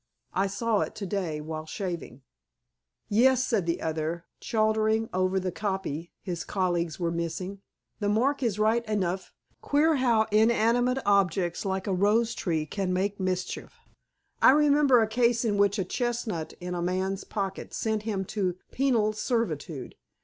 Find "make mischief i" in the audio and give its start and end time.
12.91-14.53